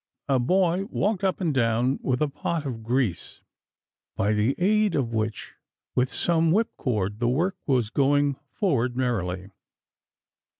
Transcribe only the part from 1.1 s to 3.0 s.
up and down with a pot of